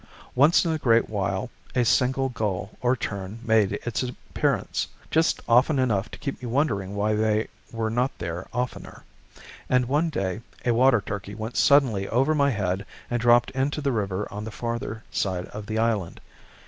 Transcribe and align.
Once 0.33 0.65
in 0.65 0.71
a 0.71 0.79
great 0.79 1.09
while 1.11 1.51
a 1.75 1.85
single 1.85 2.27
gull 2.29 2.71
or 2.81 2.95
tern 2.95 3.37
made 3.43 3.73
its 3.85 4.01
appearance, 4.01 4.87
just 5.11 5.39
often 5.47 5.77
enough 5.77 6.09
to 6.09 6.17
keep 6.17 6.41
me 6.41 6.47
wondering 6.47 6.95
why 6.95 7.13
they 7.13 7.47
were 7.71 7.91
not 7.91 8.09
there 8.17 8.47
oftener, 8.51 9.03
and 9.69 9.85
one 9.85 10.09
day 10.09 10.41
a 10.65 10.71
water 10.73 11.01
turkey 11.05 11.35
went 11.35 11.55
suddenly 11.55 12.09
over 12.09 12.33
my 12.33 12.49
head 12.49 12.83
and 13.11 13.21
dropped 13.21 13.51
into 13.51 13.79
the 13.79 13.91
river 13.91 14.27
on 14.33 14.43
the 14.43 14.49
farther 14.49 15.03
side 15.11 15.45
of 15.49 15.67
the 15.67 15.77
island. 15.77 16.19